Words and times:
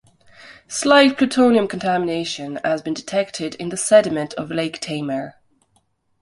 Slight 0.67 1.15
plutonium 1.19 1.67
contamination 1.67 2.55
has 2.63 2.81
been 2.81 2.95
detected 2.95 3.53
in 3.57 3.69
the 3.69 3.77
sediments 3.77 4.33
of 4.33 4.49
Lake 4.49 4.79
Taymyr. 4.81 5.35